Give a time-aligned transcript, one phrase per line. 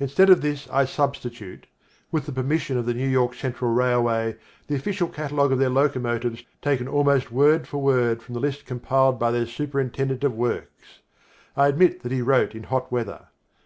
[0.00, 1.66] Instead of this I substitute,
[2.10, 4.36] with the permission of the New York Central Railway,
[4.68, 9.18] the official catalogue of their locomotives taken almost word for word from the list compiled
[9.18, 11.00] by their superintendent of works.
[11.58, 13.26] I admit that he wrote in hot weather.